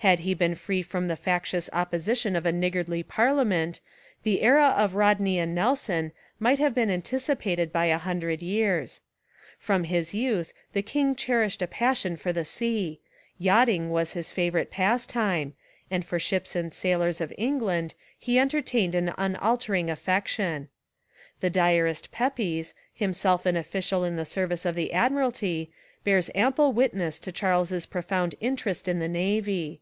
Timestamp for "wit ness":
26.72-27.18